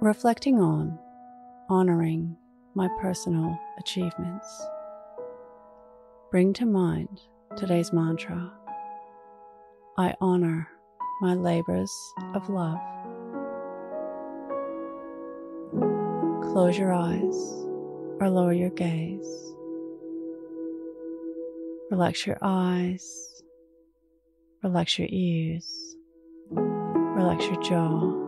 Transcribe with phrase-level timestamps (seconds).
[0.00, 0.96] reflecting on
[1.68, 2.36] honoring
[2.74, 4.66] my personal achievements.
[6.30, 7.20] Bring to mind
[7.56, 8.52] today's mantra
[9.96, 10.68] I honor
[11.20, 11.92] my labors
[12.34, 12.78] of love.
[16.52, 17.66] Close your eyes
[18.20, 19.52] or lower your gaze.
[21.90, 23.42] Relax your eyes,
[24.62, 25.96] relax your ears,
[26.52, 28.27] relax your jaw.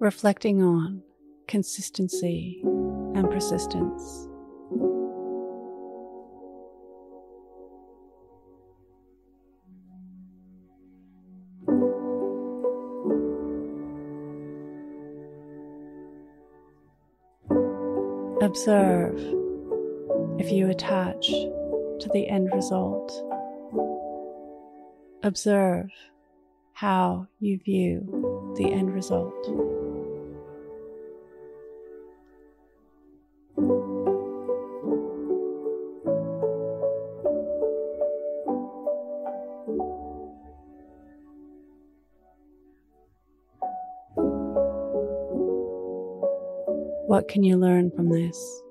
[0.00, 1.02] reflecting on
[1.46, 4.26] consistency and persistence.
[18.42, 19.18] Observe
[20.40, 23.12] if you attach to the end result.
[25.22, 25.90] Observe
[26.80, 29.34] how you view the end result.
[47.06, 48.62] What can you learn from this?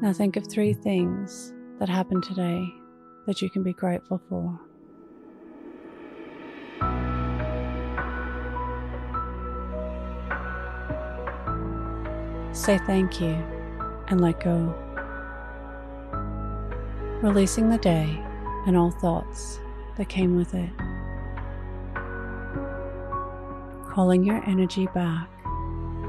[0.00, 2.72] Now think of three things that happened today
[3.26, 4.60] that you can be grateful for.
[12.52, 13.34] Say thank you
[14.08, 14.74] and let go
[17.24, 18.22] releasing the day
[18.66, 19.58] and all thoughts
[19.96, 20.70] that came with it.
[23.90, 25.28] Calling your energy back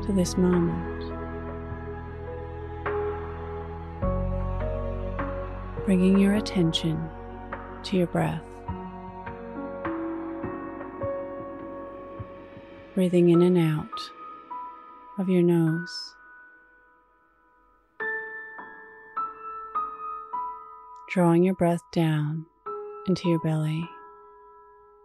[0.05, 0.94] to this moment.
[5.85, 7.09] Bringing your attention
[7.83, 8.41] to your breath.
[12.95, 13.99] Breathing in and out
[15.19, 16.15] of your nose.
[21.15, 22.45] drawing your breath down
[23.07, 23.89] into your belly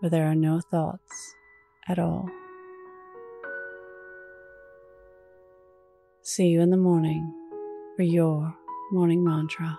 [0.00, 1.36] where there are no thoughts
[1.86, 2.28] at all.
[6.22, 7.32] See you in the morning
[7.96, 8.52] for your
[8.90, 9.78] morning mantra.